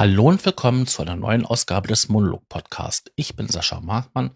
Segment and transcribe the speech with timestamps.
[0.00, 3.12] Hallo und willkommen zu einer neuen Ausgabe des Monolog Podcast.
[3.16, 4.30] Ich bin Sascha Markmann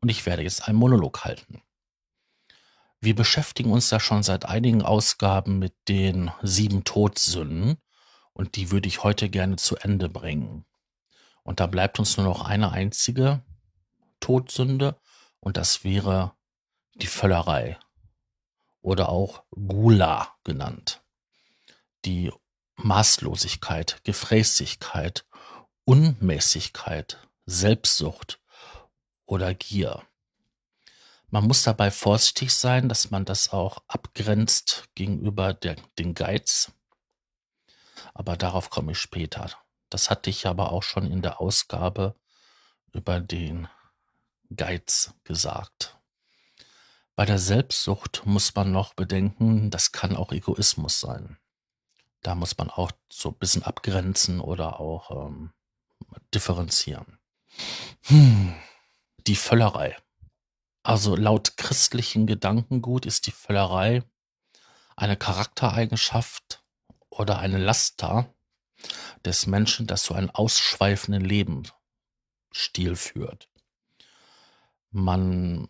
[0.00, 1.60] und ich werde jetzt einen Monolog halten.
[3.02, 7.76] Wir beschäftigen uns ja schon seit einigen Ausgaben mit den sieben Todsünden
[8.32, 10.64] und die würde ich heute gerne zu Ende bringen.
[11.42, 13.42] Und da bleibt uns nur noch eine einzige
[14.20, 14.98] Todsünde
[15.38, 16.32] und das wäre
[16.94, 17.78] die Völlerei
[18.80, 21.02] oder auch Gula genannt.
[22.06, 22.32] Die
[22.82, 25.26] Maßlosigkeit, Gefräßigkeit,
[25.84, 28.40] Unmäßigkeit, Selbstsucht
[29.26, 30.02] oder Gier.
[31.28, 36.72] Man muss dabei vorsichtig sein, dass man das auch abgrenzt gegenüber der, den Geiz.
[38.14, 39.50] Aber darauf komme ich später.
[39.90, 42.16] Das hatte ich aber auch schon in der Ausgabe
[42.92, 43.68] über den
[44.54, 45.98] Geiz gesagt.
[47.14, 51.39] Bei der Selbstsucht muss man noch bedenken, das kann auch Egoismus sein.
[52.22, 55.52] Da muss man auch so ein bisschen abgrenzen oder auch ähm,
[56.34, 57.18] differenzieren.
[58.02, 58.54] Hm.
[59.26, 59.96] Die Völlerei.
[60.82, 64.02] Also laut christlichen Gedankengut ist die Völlerei
[64.96, 66.62] eine Charaktereigenschaft
[67.10, 68.32] oder eine Laster
[69.24, 73.48] des Menschen, das so einen ausschweifenden Lebensstil führt.
[74.90, 75.68] Man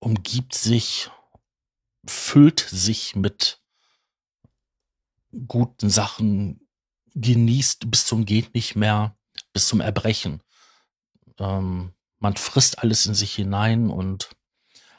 [0.00, 1.10] umgibt sich,
[2.06, 3.57] füllt sich mit
[5.46, 6.68] guten Sachen
[7.14, 9.16] genießt bis zum geht nicht mehr,
[9.52, 10.42] bis zum Erbrechen.
[11.38, 14.30] Ähm, man frisst alles in sich hinein und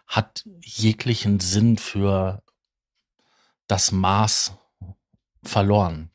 [0.08, 2.44] hat jeglichen Sinn für
[3.68, 4.54] das Maß
[5.44, 6.12] verloren.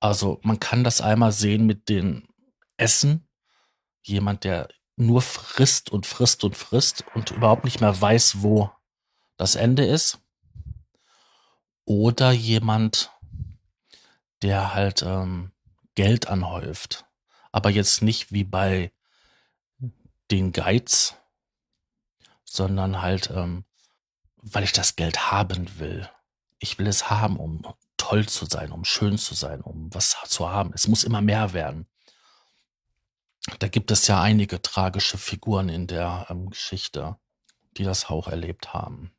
[0.00, 2.28] Also man kann das einmal sehen mit dem
[2.76, 3.28] Essen.
[4.02, 8.70] Jemand, der nur frisst und frisst und frisst und überhaupt nicht mehr weiß, wo
[9.36, 10.23] das Ende ist
[11.84, 13.10] oder jemand,
[14.42, 15.52] der halt ähm,
[15.94, 17.06] Geld anhäuft.
[17.52, 18.92] Aber jetzt nicht wie bei
[20.30, 21.16] den Geiz,
[22.44, 23.64] sondern halt, ähm,
[24.36, 26.08] weil ich das Geld haben will.
[26.58, 30.50] Ich will es haben, um toll zu sein, um schön zu sein, um was zu
[30.50, 30.72] haben.
[30.74, 31.86] Es muss immer mehr werden.
[33.58, 37.16] Da gibt es ja einige tragische Figuren in der ähm, Geschichte,
[37.76, 39.12] die das auch erlebt haben.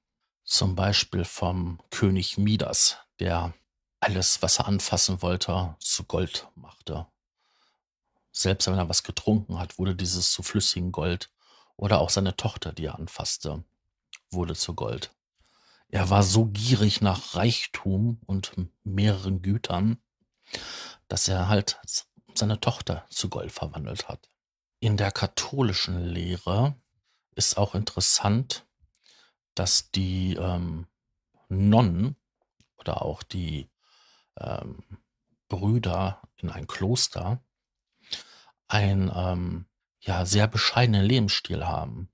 [0.46, 3.54] Zum Beispiel vom König Midas, der
[4.00, 7.08] alles, was er anfassen wollte, zu Gold machte.
[8.32, 11.32] Selbst wenn er was getrunken hat, wurde dieses zu flüssigem Gold.
[11.78, 13.64] Oder auch seine Tochter, die er anfasste,
[14.30, 15.12] wurde zu Gold.
[15.90, 18.54] Er war so gierig nach Reichtum und
[18.84, 19.98] mehreren Gütern,
[21.08, 21.80] dass er halt
[22.36, 24.30] seine Tochter zu Gold verwandelt hat.
[24.80, 26.76] In der katholischen Lehre
[27.36, 28.66] ist auch interessant,
[29.56, 30.88] dass die ähm,
[31.50, 32.16] Nonnen
[32.78, 33.70] oder auch die
[34.38, 34.84] ähm,
[35.48, 37.42] Brüder in ein Kloster
[38.68, 39.66] ein ähm,
[40.00, 42.10] ja sehr bescheidenen Lebensstil haben,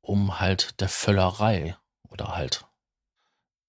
[0.00, 1.76] um halt der Völlerei
[2.08, 2.66] oder halt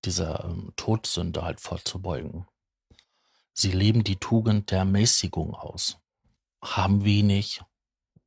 [0.05, 2.47] dieser ähm, Todsünde halt vorzubeugen.
[3.53, 5.99] Sie leben die Tugend der Mäßigung aus,
[6.63, 7.61] haben wenig,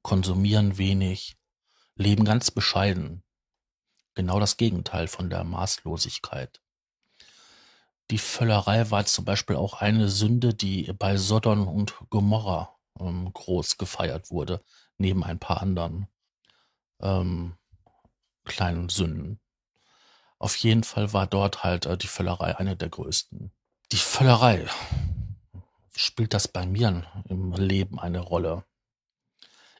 [0.03, 1.37] konsumieren wenig,
[1.97, 3.24] leben ganz bescheiden,
[4.15, 6.61] genau das Gegenteil von der Maßlosigkeit.
[8.11, 13.79] Die Völlerei war zum Beispiel auch eine Sünde, die bei Sodom und Gomorra ähm, groß
[13.79, 14.63] gefeiert wurde,
[14.99, 16.09] neben ein paar anderen
[17.01, 17.57] ähm,
[18.45, 19.41] kleinen Sünden.
[20.39, 23.51] Auf jeden Fall war dort halt äh, die Völlerei eine der größten.
[23.93, 24.67] Die Völlerei,
[25.97, 28.65] spielt das bei mir im Leben eine Rolle?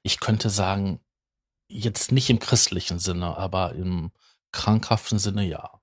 [0.03, 1.01] Ich könnte sagen,
[1.69, 4.11] jetzt nicht im christlichen Sinne, aber im
[4.53, 5.81] krankhaften Sinne ja.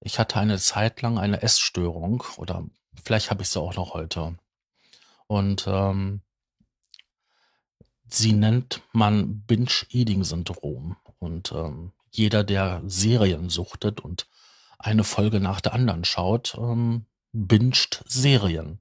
[0.00, 2.64] Ich hatte eine Zeit lang eine Essstörung oder
[3.02, 4.36] vielleicht habe ich sie auch noch heute.
[5.26, 6.20] Und ähm,
[8.06, 10.96] sie nennt man Binge-Eating-Syndrom.
[11.18, 14.28] Und ähm, jeder, der Serien suchtet und
[14.78, 18.80] eine Folge nach der anderen schaut, ähm, binscht Serien.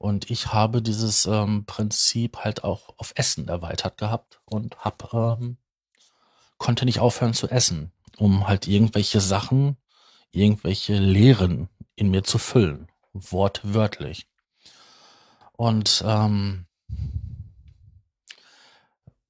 [0.00, 5.58] Und ich habe dieses ähm, Prinzip halt auch auf Essen erweitert gehabt und hab, ähm,
[6.56, 9.76] konnte nicht aufhören zu essen, um halt irgendwelche Sachen,
[10.30, 14.26] irgendwelche Lehren in mir zu füllen, wortwörtlich.
[15.52, 16.66] Und ähm,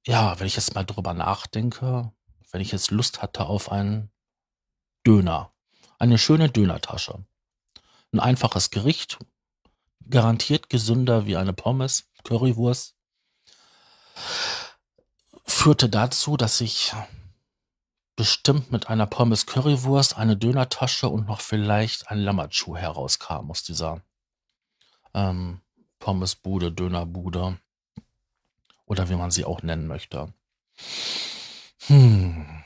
[0.07, 2.13] ja, wenn ich jetzt mal drüber nachdenke,
[2.49, 4.09] wenn ich jetzt Lust hatte auf einen
[5.05, 5.51] Döner,
[5.99, 7.25] eine schöne Dönertasche,
[8.13, 9.19] ein einfaches Gericht,
[10.09, 12.95] garantiert gesünder wie eine Pommes, Currywurst,
[15.45, 16.93] führte dazu, dass ich
[18.15, 24.01] bestimmt mit einer Pommes Currywurst, eine Dönertasche und noch vielleicht ein Lammertschuh herauskam aus dieser
[25.13, 25.61] ähm,
[25.99, 27.59] Pommesbude, Dönerbude
[28.85, 30.33] oder wie man sie auch nennen möchte.
[31.87, 32.63] Hm.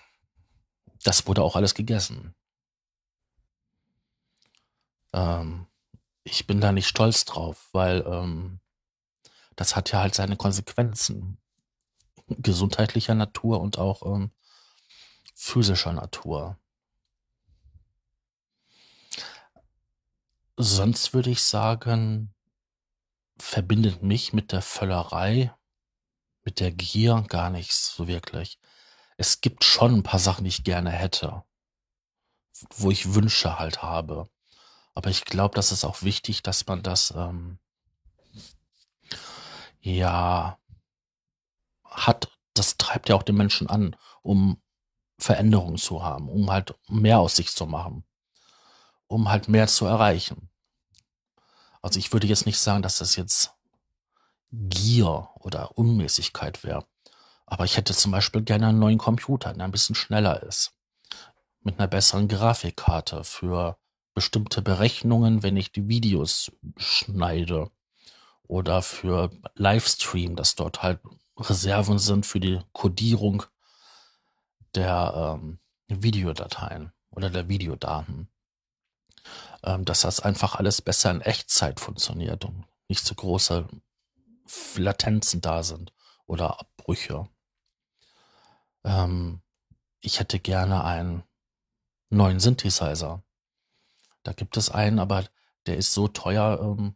[1.04, 2.34] Das wurde auch alles gegessen.
[5.14, 5.68] Ähm,
[6.26, 8.60] ich bin da nicht stolz drauf, weil ähm,
[9.56, 11.38] das hat ja halt seine Konsequenzen.
[12.28, 14.32] Gesundheitlicher Natur und auch ähm,
[15.36, 16.58] physischer Natur.
[20.58, 22.34] Sonst würde ich sagen,
[23.38, 25.54] verbindet mich mit der Völlerei,
[26.44, 28.58] mit der Gier gar nichts so wirklich.
[29.18, 31.44] Es gibt schon ein paar Sachen, die ich gerne hätte,
[32.72, 34.28] wo ich Wünsche halt habe.
[34.96, 37.60] Aber ich glaube, das ist auch wichtig, dass man das ähm,
[39.82, 40.58] ja
[41.84, 42.32] hat.
[42.54, 44.62] Das treibt ja auch den Menschen an, um
[45.20, 48.06] Veränderungen zu haben, um halt mehr aus sich zu machen,
[49.08, 50.50] um halt mehr zu erreichen.
[51.82, 53.54] Also ich würde jetzt nicht sagen, dass das jetzt
[54.52, 56.86] Gier oder Unmäßigkeit wäre.
[57.46, 60.74] Aber ich hätte zum Beispiel gerne einen neuen Computer, der ein bisschen schneller ist.
[61.62, 63.78] Mit einer besseren Grafikkarte für
[64.16, 67.70] bestimmte Berechnungen, wenn ich die Videos schneide.
[68.48, 71.00] Oder für Livestream, dass dort halt
[71.38, 73.44] Reserven sind für die Codierung
[74.74, 78.30] der ähm, Videodateien oder der Videodaten.
[79.64, 83.68] Ähm, dass das einfach alles besser in Echtzeit funktioniert und nicht so große
[84.78, 85.92] Latenzen da sind
[86.28, 87.28] oder Abbrüche.
[88.84, 89.42] Ähm,
[90.00, 91.24] ich hätte gerne einen
[92.10, 93.24] neuen Synthesizer.
[94.26, 95.24] Da gibt es einen, aber
[95.68, 96.96] der ist so teuer, ähm,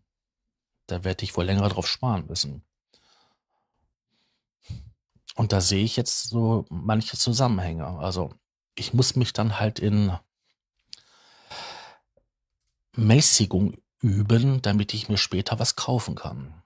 [0.87, 2.63] da werde ich wohl länger drauf sparen müssen.
[5.35, 7.85] Und da sehe ich jetzt so manche Zusammenhänge.
[7.85, 8.33] Also
[8.73, 10.17] ich muss mich dann halt in
[12.95, 16.63] Mäßigung üben, damit ich mir später was kaufen kann.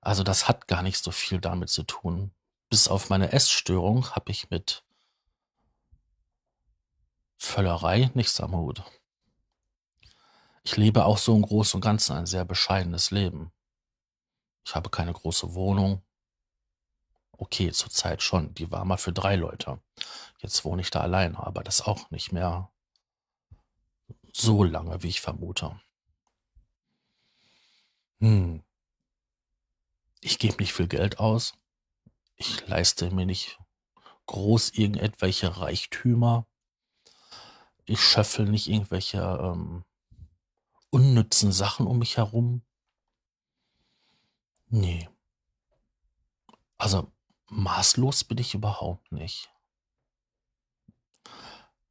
[0.00, 2.30] Also das hat gar nicht so viel damit zu tun.
[2.68, 4.84] Bis auf meine Essstörung habe ich mit
[7.42, 8.84] Völlerei nichts am Hut.
[10.62, 13.50] Ich lebe auch so im Großen und Ganzen ein sehr bescheidenes Leben.
[14.64, 16.02] Ich habe keine große Wohnung.
[17.32, 18.52] Okay, zurzeit schon.
[18.54, 19.80] Die war mal für drei Leute.
[20.38, 22.70] Jetzt wohne ich da allein, aber das auch nicht mehr
[24.34, 25.80] so lange, wie ich vermute.
[28.20, 28.62] Hm.
[30.20, 31.54] Ich gebe nicht viel Geld aus.
[32.36, 33.58] Ich leiste mir nicht
[34.26, 36.46] groß irgendetwelche Reichtümer.
[37.90, 39.84] Ich schöffel nicht irgendwelche ähm,
[40.90, 42.62] unnützen Sachen um mich herum.
[44.68, 45.08] Nee.
[46.78, 47.10] Also
[47.48, 49.50] maßlos bin ich überhaupt nicht.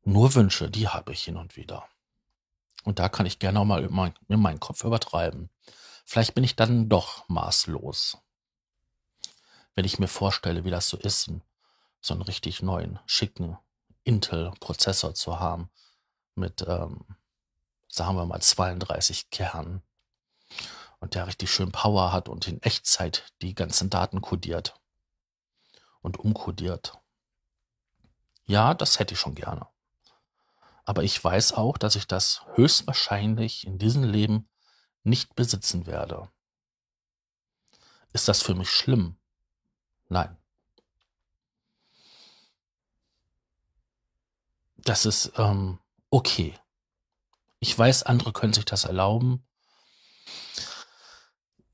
[0.04, 1.86] Nur Wünsche, die habe ich hin und wieder.
[2.86, 3.84] Und da kann ich gerne auch mal
[4.30, 5.50] in meinen Kopf übertreiben.
[6.06, 8.20] Vielleicht bin ich dann doch maßlos.
[9.76, 11.30] Wenn ich mir vorstelle, wie das so ist,
[12.00, 13.58] so einen richtig neuen, schicken
[14.06, 15.70] Intel-Prozessor zu haben
[16.40, 17.06] mit, ähm,
[17.88, 19.82] sagen wir mal, 32 Kernen
[21.00, 24.80] und der richtig schön Power hat und in Echtzeit die ganzen Daten kodiert
[26.02, 27.00] und umkodiert.
[28.46, 29.68] Ja, das hätte ich schon gerne.
[30.86, 34.50] Aber ich weiß auch, dass ich das höchstwahrscheinlich in diesem Leben
[35.04, 36.30] nicht besitzen werde.
[38.12, 39.18] Ist das für mich schlimm?
[40.08, 40.36] Nein.
[44.78, 45.78] Das ist ähm,
[46.10, 46.58] okay.
[47.60, 49.46] Ich weiß, andere können sich das erlauben.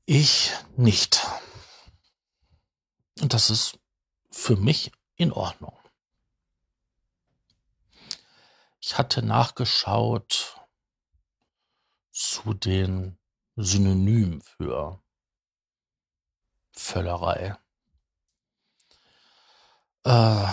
[0.04, 1.26] Ich nicht.
[3.20, 3.78] Und das ist
[4.30, 5.78] für mich in Ordnung.
[8.80, 10.60] Ich hatte nachgeschaut
[12.12, 13.18] zu den
[13.56, 15.02] Synonymen für
[16.72, 17.56] Völlerei.
[20.04, 20.46] Äh,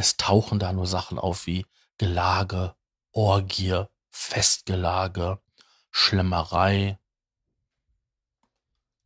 [0.00, 1.66] es tauchen da nur Sachen auf wie
[1.98, 2.74] Gelage,
[3.12, 5.42] Orgie, Festgelage,
[5.90, 6.98] Schlemmerei,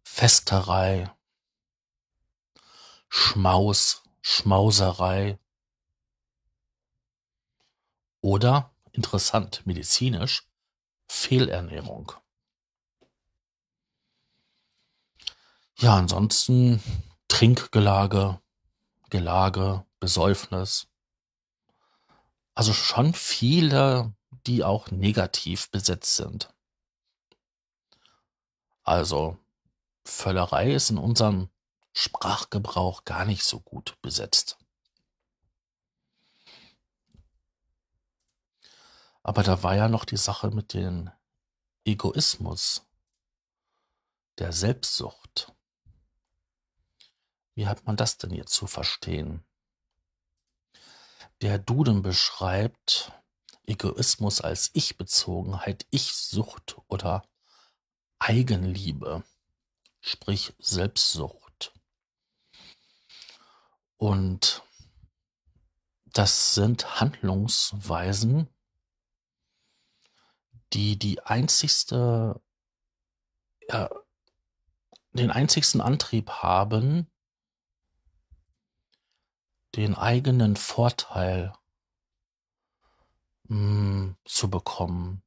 [0.04, 1.12] Festerei,
[3.08, 5.38] Schmaus, Schmauserei,
[8.20, 10.48] oder, interessant medizinisch,
[11.08, 12.12] Fehlernährung.
[15.76, 16.80] Ja, ansonsten
[17.26, 18.40] Trinkgelage,
[19.14, 20.88] Gelage, Besäufnis.
[22.56, 24.12] Also schon viele,
[24.44, 26.52] die auch negativ besetzt sind.
[28.82, 29.38] Also
[30.04, 31.48] Völlerei ist in unserem
[31.92, 34.58] Sprachgebrauch gar nicht so gut besetzt.
[39.22, 41.08] Aber da war ja noch die Sache mit dem
[41.84, 42.84] Egoismus,
[44.38, 45.53] der Selbstsucht.
[47.54, 49.44] Wie hat man das denn jetzt zu verstehen?
[51.40, 53.12] Der Duden beschreibt
[53.66, 57.26] Egoismus als Ich-Bezogenheit, Ich-Sucht oder
[58.18, 59.24] Eigenliebe,
[60.00, 61.72] sprich Selbstsucht.
[63.96, 64.62] Und
[66.06, 68.48] das sind Handlungsweisen,
[70.72, 72.40] die die einzigste,
[73.68, 73.90] ja,
[75.12, 77.10] den einzigsten Antrieb haben,
[79.76, 81.52] den eigenen Vorteil
[83.44, 85.22] mh, hm, zu bekommen.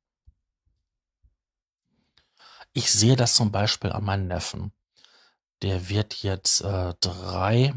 [2.73, 4.71] Ich sehe das zum Beispiel an meinem Neffen.
[5.61, 7.73] Der wird jetzt äh, drei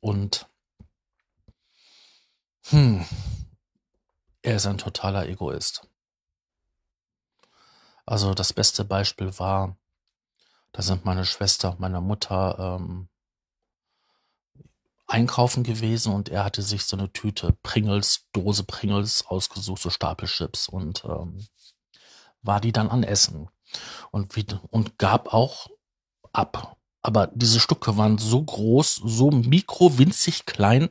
[0.00, 0.48] und
[2.66, 3.04] hm,
[4.42, 5.88] er ist ein totaler Egoist.
[8.04, 9.76] Also das beste Beispiel war,
[10.72, 13.08] da sind meine Schwester meine Mutter ähm,
[15.12, 20.68] einkaufen gewesen und er hatte sich so eine Tüte Pringles, Dose Pringles ausgesucht, so Stapelchips
[20.68, 21.46] und ähm,
[22.40, 23.48] war die dann an Essen
[24.10, 25.68] und, wie, und gab auch
[26.32, 26.76] ab.
[27.02, 30.88] Aber diese Stücke waren so groß, so mikro winzig klein,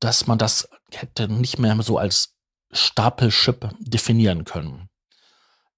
[0.00, 2.34] dass man das hätte nicht mehr so als
[2.70, 4.88] Stapelchip definieren können.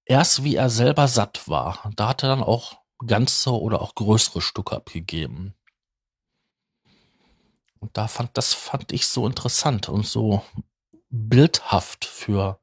[0.05, 4.41] Erst wie er selber satt war, da hat er dann auch ganze oder auch größere
[4.41, 5.55] Stücke abgegeben.
[7.85, 10.43] Und da fand, das fand ich so interessant und so
[11.11, 12.59] bildhaft für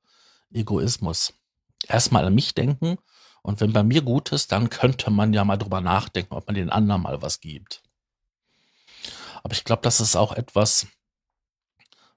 [0.53, 1.35] Egoismus.
[1.87, 2.99] Erstmal an mich denken
[3.43, 6.57] und wenn bei mir gut ist, dann könnte man ja mal drüber nachdenken, ob man
[6.57, 7.85] den anderen mal was gibt.
[9.45, 10.89] Aber ich glaube, das ist auch etwas,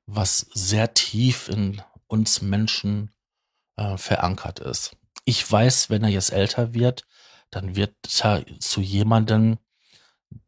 [0.08, 3.12] was sehr tief in uns Menschen
[3.76, 4.98] äh, verankert ist.
[5.26, 7.06] Ich weiß, wenn er jetzt älter wird,
[7.52, 7.94] dann wird
[8.24, 9.60] er zu jemandem,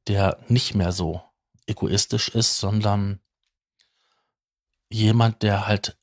[0.07, 1.21] der nicht mehr so
[1.67, 3.19] egoistisch ist, sondern
[4.89, 5.97] jemand, der halt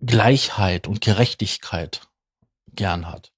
[0.00, 2.08] Gleichheit und Gerechtigkeit
[2.68, 3.32] gern hat.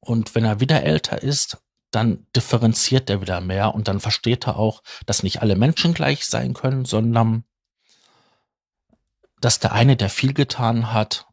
[0.00, 1.58] Und wenn er wieder älter ist,
[1.90, 6.26] dann differenziert er wieder mehr und dann versteht er auch, dass nicht alle Menschen gleich
[6.26, 7.44] sein können, sondern
[9.40, 11.26] dass der eine, der viel getan hat,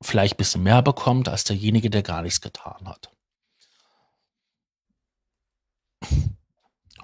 [0.00, 3.10] vielleicht ein bisschen mehr bekommt als derjenige, der gar nichts getan hat.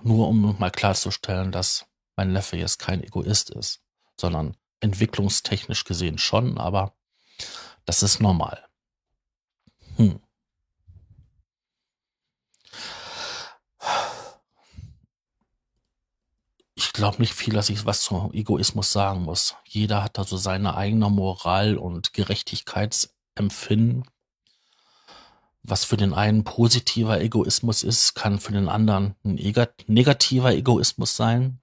[0.03, 3.83] Nur um mal klarzustellen, dass mein Neffe jetzt kein Egoist ist,
[4.17, 6.95] sondern entwicklungstechnisch gesehen schon, aber
[7.85, 8.67] das ist normal.
[9.97, 10.21] Hm.
[16.75, 19.55] Ich glaube nicht viel, dass ich was zum Egoismus sagen muss.
[19.65, 24.05] Jeder hat da so seine eigene Moral und Gerechtigkeitsempfinden.
[25.63, 29.35] Was für den einen positiver Egoismus ist, kann für den anderen ein
[29.87, 31.61] negativer Egoismus sein.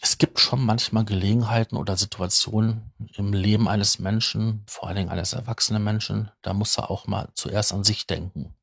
[0.00, 5.32] Es gibt schon manchmal Gelegenheiten oder Situationen im Leben eines Menschen, vor allen Dingen eines
[5.32, 8.54] erwachsenen Menschen, da muss er auch mal zuerst an sich denken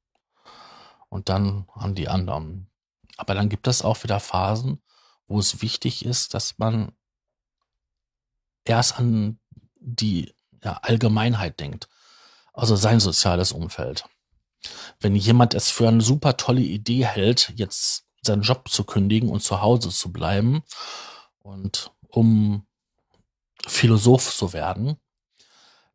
[1.10, 2.70] und dann an die anderen.
[3.18, 4.82] Aber dann gibt es auch wieder Phasen,
[5.28, 6.92] wo es wichtig ist, dass man
[8.66, 9.40] erst an
[9.80, 10.34] die
[10.64, 11.90] ja, Allgemeinheit denkt,
[12.60, 14.06] also sein soziales Umfeld.
[15.00, 19.42] Wenn jemand es für eine super tolle Idee hält, jetzt seinen Job zu kündigen und
[19.42, 20.64] zu Hause zu bleiben
[21.40, 22.66] und um
[23.66, 24.98] Philosoph zu werden,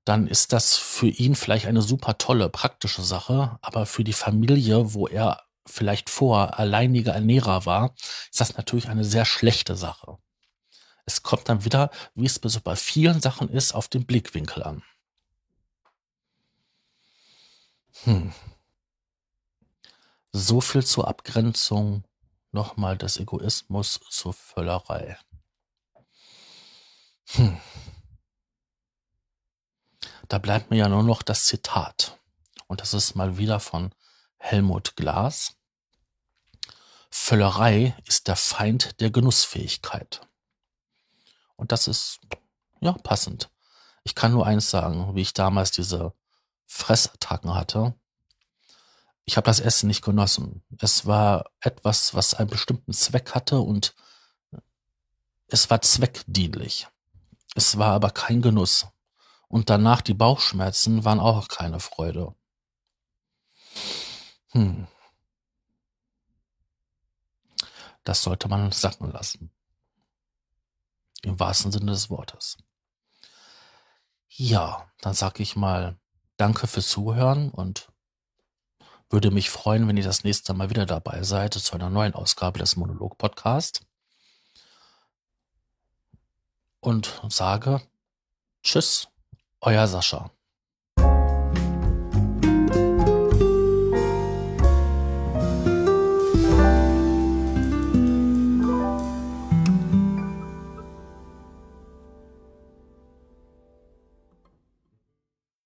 [0.04, 4.94] dann ist das für ihn vielleicht eine super tolle, praktische Sache, aber für die Familie,
[4.94, 7.94] wo er vielleicht vor alleiniger Ernährer war,
[8.30, 10.18] ist das natürlich eine sehr schlechte Sache.
[11.06, 14.83] Es kommt dann wieder, wie es bei vielen Sachen ist, auf den Blickwinkel an.
[18.04, 18.32] Hm.
[20.32, 22.04] So viel zur Abgrenzung
[22.52, 25.18] nochmal des Egoismus zur Völlerei.
[27.30, 27.58] Hm.
[30.28, 32.18] Da bleibt mir ja nur noch das Zitat.
[32.66, 33.94] Und das ist mal wieder von
[34.37, 35.56] Helmut Glas.
[37.11, 40.20] Völlerei ist der Feind der Genussfähigkeit.
[41.56, 42.20] Und das ist,
[42.80, 43.50] ja, passend.
[44.02, 46.12] Ich kann nur eins sagen, wie ich damals diese
[46.66, 47.94] Fressattacken hatte.
[49.25, 50.62] Ich habe das Essen nicht genossen.
[50.78, 53.94] Es war etwas, was einen bestimmten Zweck hatte und
[55.47, 56.88] es war zweckdienlich.
[57.54, 58.87] Es war aber kein Genuss.
[59.49, 62.35] Und danach die Bauchschmerzen waren auch keine Freude.
[64.50, 64.88] Hm.
[68.02, 69.50] Das sollte man sacken lassen.
[71.23, 72.59] Im wahrsten Sinne des Wortes.
[74.28, 75.99] Ja, dann sag ich mal
[76.36, 77.88] Danke fürs Zuhören und
[79.10, 82.58] würde mich freuen, wenn ihr das nächste Mal wieder dabei seid zu einer neuen Ausgabe
[82.58, 83.86] des Monolog Podcast.
[86.80, 87.80] Und sage
[88.62, 89.08] Tschüss,
[89.60, 90.33] euer Sascha.